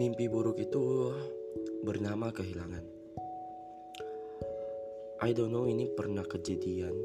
Mimpi 0.00 0.32
buruk 0.32 0.56
itu 0.56 1.12
bernama 1.84 2.32
kehilangan. 2.32 2.80
I 5.20 5.36
don't 5.36 5.52
know 5.52 5.68
ini 5.68 5.92
pernah 5.92 6.24
kejadian 6.24 6.96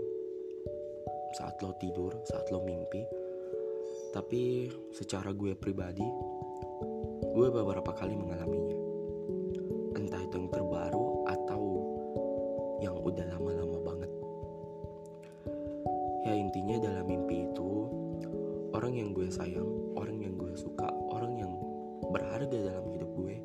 saat 1.35 1.59
lo 1.59 1.75
tidur, 1.75 2.15
saat 2.23 2.47
lo 2.55 2.63
mimpi. 2.63 3.03
Tapi 4.15 4.71
secara 4.95 5.35
gue 5.35 5.59
pribadi, 5.59 6.07
gue 7.35 7.47
beberapa 7.51 7.91
kali 7.91 8.15
mengalaminya. 8.15 8.79
Entah 9.99 10.21
itu 10.23 10.39
yang 10.39 10.47
terbaru 10.55 11.27
atau 11.27 11.63
yang 12.79 12.95
udah 12.95 13.27
lama-lama 13.27 13.91
banget. 13.91 14.11
Ya 16.23 16.31
intinya 16.31 16.79
dalam 16.79 17.03
mimpi 17.11 17.43
itu, 17.43 17.91
orang 18.71 18.95
yang 18.95 19.11
gue 19.11 19.27
sayang, 19.27 19.67
berharga 22.35 22.67
dalam 22.67 22.91
hidup 22.91 23.11
gue, 23.15 23.35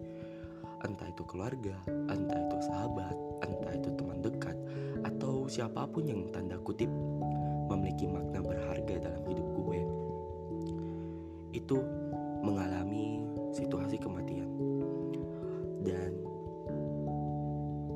entah 0.83 1.07
itu 1.07 1.23
keluarga, 1.23 1.79
entah 2.11 2.41
itu 2.43 2.57
sahabat, 2.67 3.15
entah 3.47 3.71
itu 3.71 3.87
teman 3.95 4.19
dekat, 4.19 4.59
atau 5.07 5.47
siapa 5.47 5.87
pun 5.87 6.11
yang 6.11 6.27
tanda 6.35 6.59
kutip 6.59 6.91
memiliki 7.71 8.11
makna 8.11 8.43
berharga 8.43 8.99
dalam 8.99 9.23
hidup 9.31 9.47
gue, 9.63 9.81
itu 11.55 11.79
mengalami 12.43 13.23
situasi 13.55 13.95
kematian, 13.95 14.51
dan 15.87 16.11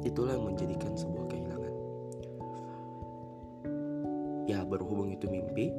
itulah 0.07 0.39
yang 0.39 0.47
menjadikan 0.47 0.95
sebuah 0.95 1.27
kehilangan. 1.27 1.75
Ya, 4.47 4.63
berhubung 4.63 5.11
itu 5.11 5.27
mimpi, 5.27 5.75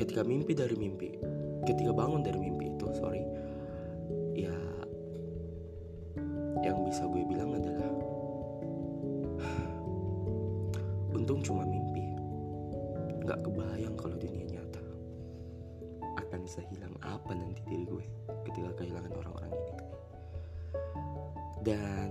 ketika 0.00 0.24
mimpi 0.24 0.56
dari 0.56 0.80
mimpi, 0.80 1.20
ketika 1.68 1.92
bangun 1.92 2.24
dari 2.24 2.40
mimpi 2.40 2.72
itu, 2.72 2.88
sorry, 2.96 3.20
yang 6.60 6.84
bisa 6.84 7.08
gue 7.08 7.24
bilang 7.24 7.56
adalah 7.56 7.90
untung 11.16 11.40
cuma 11.40 11.64
mimpi. 11.64 12.04
Nggak 13.24 13.40
kebayang 13.44 13.96
kalau 13.96 14.16
dunia 14.20 14.44
nyata 14.44 14.82
akan 16.20 16.42
sehilang 16.44 16.94
apa 17.00 17.32
nanti 17.32 17.64
diri 17.64 17.84
gue 17.88 18.04
ketika 18.48 18.70
kehilangan 18.80 19.12
orang-orang 19.16 19.52
ini. 19.56 19.74
Dan 21.60 22.10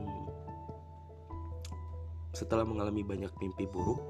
setelah 2.33 2.65
mengalami 2.65 3.01
banyak 3.01 3.33
mimpi 3.41 3.65
buruk 3.69 4.01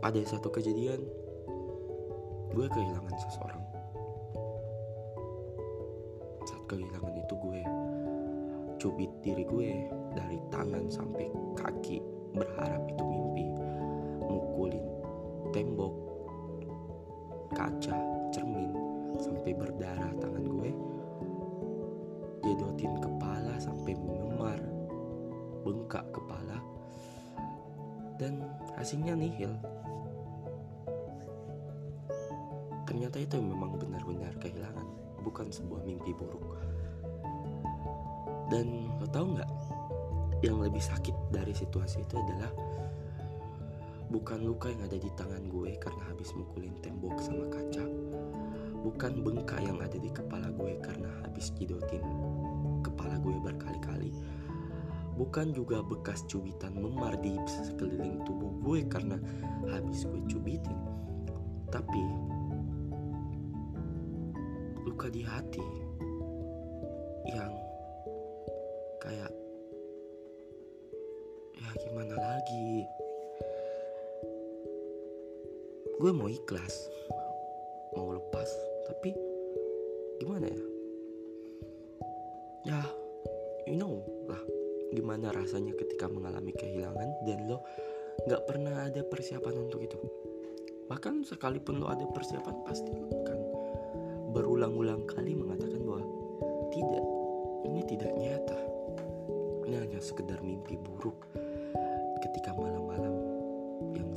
pada 0.00 0.18
satu 0.24 0.48
kejadian 0.50 1.02
gue 2.50 2.66
kehilangan 2.66 3.14
seseorang. 3.14 3.62
Saat 6.48 6.64
kehilangan 6.66 7.14
itu 7.14 7.34
gue 7.36 7.62
cubit 8.80 9.12
diri 9.20 9.44
gue 9.44 9.92
dari 10.16 10.40
tangan 10.48 10.88
sampai 10.88 11.28
kaki 11.52 12.00
berharap 12.32 12.80
itu 12.88 13.02
mimpi. 13.04 13.44
Mukulin 14.24 14.86
tembok 15.52 15.92
kaca 17.52 18.00
cermin 18.32 18.72
sampai 19.20 19.52
berdarah 19.52 20.08
tangan 20.16 20.44
gue. 20.48 20.70
Jedotin 22.40 22.96
kepala 23.04 23.60
sampai 23.60 23.92
memar 24.00 24.56
bengkak 25.60 26.08
kepala. 26.08 26.56
Dan 28.16 28.40
hasilnya 28.80 29.12
nihil. 29.12 29.52
Ternyata 32.88 33.20
itu 33.20 33.36
memang 33.44 33.76
benar-benar 33.76 34.32
kehilangan 34.40 34.88
bukan 35.20 35.52
sebuah 35.52 35.84
mimpi 35.84 36.16
buruk 36.16 36.69
dan 38.50 38.90
lo 38.98 39.06
tau 39.08 39.30
nggak 39.30 39.50
yang 40.42 40.58
lebih 40.58 40.82
sakit 40.82 41.14
dari 41.30 41.54
situasi 41.54 42.02
itu 42.02 42.14
adalah 42.18 42.50
bukan 44.10 44.42
luka 44.42 44.66
yang 44.74 44.82
ada 44.82 44.98
di 44.98 45.10
tangan 45.14 45.46
gue 45.46 45.78
karena 45.78 46.02
habis 46.10 46.34
mukulin 46.34 46.74
tembok 46.82 47.14
sama 47.22 47.46
kaca 47.46 47.86
bukan 48.82 49.22
bengkak 49.22 49.62
yang 49.62 49.78
ada 49.78 49.94
di 49.94 50.10
kepala 50.10 50.50
gue 50.50 50.80
karena 50.82 51.06
habis 51.22 51.54
jidotin 51.54 52.02
kepala 52.82 53.20
gue 53.22 53.36
berkali-kali 53.38 54.10
bukan 55.14 55.52
juga 55.52 55.84
bekas 55.84 56.24
cubitan 56.26 56.72
memar 56.74 57.14
di 57.20 57.36
sekeliling 57.44 58.24
tubuh 58.24 58.50
gue 58.64 58.88
karena 58.88 59.20
habis 59.68 60.08
gue 60.08 60.20
cubitin 60.26 60.80
tapi 61.68 62.02
luka 64.82 65.12
di 65.12 65.22
hati 65.22 65.62
yang 67.30 67.52
gue 76.00 76.16
mau 76.16 76.32
ikhlas 76.32 76.88
mau 77.92 78.08
lepas 78.08 78.48
tapi 78.88 79.12
gimana 80.16 80.48
ya? 80.48 80.64
Ya 82.64 82.80
you 83.68 83.76
know 83.76 84.00
lah 84.24 84.40
gimana 84.96 85.28
rasanya 85.28 85.76
ketika 85.76 86.08
mengalami 86.08 86.56
kehilangan 86.56 87.20
dan 87.28 87.44
lo 87.44 87.60
nggak 88.24 88.48
pernah 88.48 88.88
ada 88.88 89.04
persiapan 89.04 89.68
untuk 89.68 89.84
itu. 89.84 90.00
Bahkan 90.88 91.28
sekalipun 91.28 91.84
lo 91.84 91.92
ada 91.92 92.08
persiapan 92.08 92.64
pasti 92.64 92.96
lo 92.96 93.20
kan 93.20 93.38
berulang-ulang 94.32 95.04
kali 95.04 95.36
mengatakan 95.36 95.84
bahwa 95.84 96.00
tidak 96.72 97.04
ini 97.68 97.80
tidak 97.84 98.12
nyata. 98.16 98.56
Ini 99.68 99.76
hanya 99.84 100.00
sekedar 100.00 100.40
mimpi 100.40 100.80
buruk 100.80 101.28
ketika 102.24 102.56
yang 102.56 102.79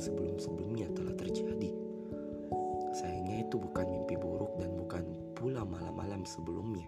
sebelum-sebelumnya 0.04 0.92
telah 0.92 1.16
terjadi. 1.16 1.72
Sayangnya 2.92 3.48
itu 3.48 3.56
bukan 3.56 3.86
mimpi 3.88 4.14
buruk 4.20 4.52
dan 4.60 4.76
bukan 4.76 5.04
pula 5.32 5.64
malam-malam 5.64 6.28
sebelumnya. 6.28 6.84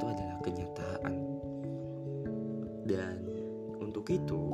Itu 0.00 0.04
adalah 0.08 0.40
kenyataan. 0.40 1.14
Dan 2.88 3.16
untuk 3.78 4.08
itu, 4.08 4.50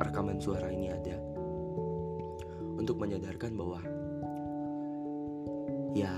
rekaman 0.00 0.40
suara 0.40 0.72
ini 0.72 0.88
ada 0.88 1.20
untuk 2.76 2.96
menyadarkan 2.96 3.52
bahwa 3.52 3.80
ya 5.92 6.12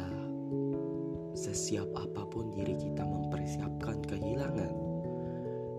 sesiap 1.35 1.87
apa 1.99 2.23
pun 2.31 2.55
diri 2.55 2.79
kita 2.79 3.03
mempersiapkan 3.03 3.99
kehilangan, 4.07 4.73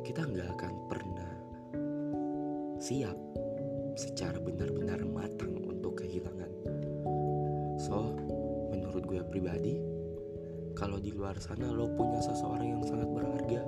kita 0.04 0.28
nggak 0.28 0.50
akan 0.60 0.74
pernah 0.88 1.31
siap 2.80 3.18
secara 4.00 4.40
benar-benar 4.40 5.04
matang 5.04 5.60
untuk 5.68 6.00
kehilangan. 6.00 6.48
So, 7.76 8.16
menurut 8.72 9.04
gue 9.04 9.20
pribadi, 9.28 9.76
kalau 10.72 11.04
di 11.04 11.12
luar 11.12 11.36
sana 11.36 11.68
lo 11.68 11.92
punya 12.00 12.24
seseorang 12.24 12.80
yang 12.80 12.84
sangat 12.88 13.12
berharga, 13.12 13.60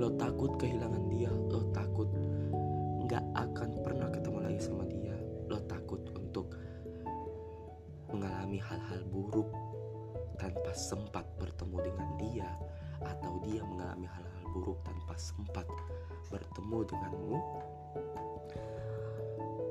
lo 0.00 0.16
takut 0.16 0.56
kehilangan 0.56 1.04
dia, 1.12 1.28
lo 1.28 1.60
takut 1.76 2.08
nggak 3.04 3.24
akan 3.36 3.70
pernah 3.84 4.08
ketemu 4.08 4.38
lagi 4.48 4.60
sama 4.64 4.88
dia, 4.88 5.12
lo 5.52 5.60
takut 5.68 6.00
untuk 6.16 6.56
mengalami 8.08 8.64
hal-hal 8.64 9.04
buruk 9.12 9.52
tanpa 10.40 10.72
sempat 10.72 11.28
bertemu 11.36 11.76
dengan 11.84 12.08
dia, 12.16 12.48
atau 13.04 13.44
dia 13.44 13.60
mengalami 13.60 14.08
hal-hal 14.08 14.44
buruk 14.56 14.80
tanpa 14.88 15.20
sempat 15.20 15.68
bertemu 16.32 16.78
denganmu 16.88 17.38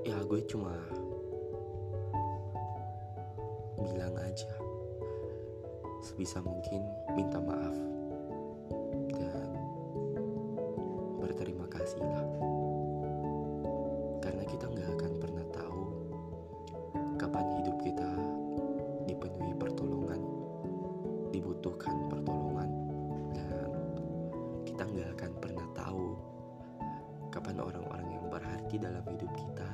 ya 0.09 0.17
gue 0.25 0.41
cuma 0.49 0.73
bilang 3.77 4.17
aja. 4.17 4.49
Sebisa 6.01 6.41
mungkin 6.41 6.81
minta 7.13 7.37
maaf. 7.37 7.77
Dan 9.13 9.49
berterima 11.21 11.69
kasih 11.69 12.01
lah. 12.01 12.25
Karena 14.17 14.43
kita 14.49 14.65
nggak 14.65 14.89
akan 14.97 15.13
pernah 15.21 15.45
tahu 15.53 15.83
kapan 17.21 17.45
hidup 17.61 17.77
kita 17.85 18.09
dipenuhi 19.05 19.53
pertolongan 19.61 20.21
dibutuhkan 21.29 22.09
pertolongan. 22.09 22.69
Dan 23.37 23.69
kita 24.65 24.83
nggak 24.89 25.09
akan 25.21 25.31
pernah 25.37 25.67
tahu 25.77 26.17
kapan 27.29 27.61
orang-orang 27.61 28.09
yang 28.09 28.25
berarti 28.25 28.81
dalam 28.81 29.05
hidup 29.05 29.29
kita 29.37 29.69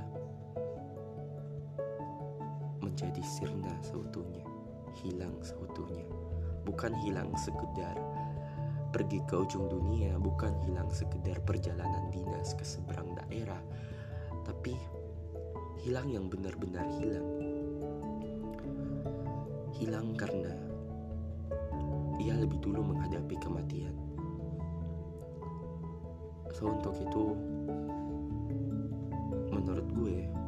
menjadi 2.96 3.28
sirna 3.28 3.76
seutuhnya, 3.84 4.48
hilang 5.04 5.36
seutuhnya. 5.44 6.08
Bukan 6.64 6.96
hilang 7.04 7.28
sekedar 7.36 8.00
pergi 8.96 9.20
ke 9.28 9.36
ujung 9.36 9.68
dunia, 9.68 10.16
bukan 10.16 10.56
hilang 10.64 10.88
sekedar 10.88 11.44
perjalanan 11.44 12.08
dinas 12.16 12.56
ke 12.56 12.64
seberang 12.64 13.12
daerah, 13.20 13.60
tapi 14.48 14.80
hilang 15.84 16.08
yang 16.08 16.32
benar-benar 16.32 16.88
hilang. 16.96 17.28
Hilang 19.76 20.16
karena 20.16 20.56
dia 22.16 22.40
lebih 22.40 22.64
dulu 22.64 22.96
menghadapi 22.96 23.36
kematian. 23.44 23.92
So 26.56 26.72
untuk 26.72 26.96
itu 27.04 27.36
menurut 29.52 29.88
gue 29.92 30.45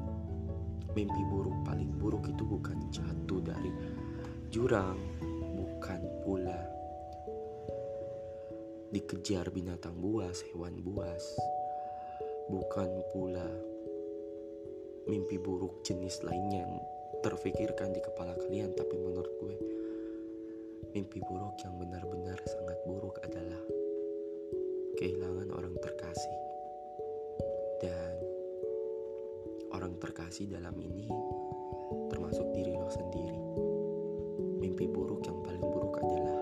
mimpi 0.97 1.21
buruk 1.29 1.53
paling 1.61 1.93
buruk 2.01 2.25
itu 2.25 2.41
bukan 2.41 2.89
jatuh 2.89 3.37
dari 3.45 3.69
jurang, 4.49 4.97
bukan 5.53 6.01
pula 6.25 6.57
dikejar 8.89 9.53
binatang 9.53 9.93
buas, 10.01 10.41
hewan 10.49 10.73
buas, 10.81 11.21
bukan 12.49 12.89
pula 13.13 13.45
mimpi 15.05 15.37
buruk 15.37 15.85
jenis 15.85 16.25
lainnya 16.25 16.65
yang 16.65 16.73
terfikirkan 17.21 17.93
di 17.93 18.01
kepala 18.01 18.33
kalian, 18.33 18.73
tapi 18.73 18.97
menurut 18.97 19.33
gue 19.37 19.55
mimpi 20.97 21.21
buruk 21.29 21.61
yang 21.61 21.77
benar-benar 21.77 22.41
sangat 22.49 22.79
buruk 22.89 23.21
adalah 23.21 23.61
kehilangan 24.97 25.53
orang 25.53 25.77
terkasih. 25.77 26.37
Dan 27.77 28.16
terkasih 30.07 30.47
dalam 30.47 30.71
ini 30.79 31.11
termasuk 32.07 32.47
diri 32.55 32.71
lo 32.71 32.87
sendiri. 32.87 33.43
Mimpi 34.63 34.87
buruk 34.87 35.19
yang 35.27 35.35
paling 35.43 35.59
buruk 35.59 35.99
adalah 35.99 36.39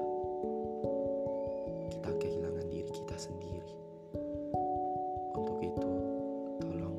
kita 1.89 2.11
kehilangan 2.13 2.69
diri 2.69 2.91
kita 2.93 3.17
sendiri. 3.17 3.73
Untuk 5.33 5.57
itu, 5.65 5.91
tolong 6.61 6.97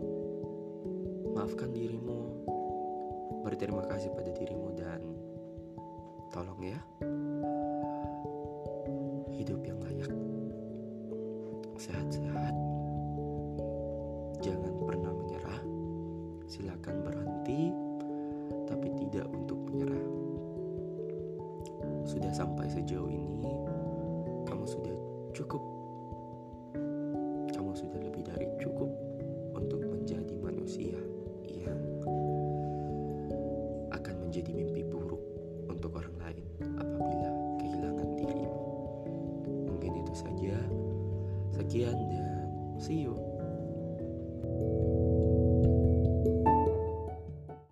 maafkan 1.38 1.70
dirimu, 1.70 2.34
berterima 3.46 3.86
kasih 3.86 4.10
pada 4.10 4.34
dirimu 4.34 4.74
dan 4.74 5.06
tolong 6.34 6.58
ya 6.66 6.82
hidup 9.38 9.62
yang 9.62 9.78
layak 9.86 10.10
sehat-sehat 11.78 12.15
cukup. 25.36 25.85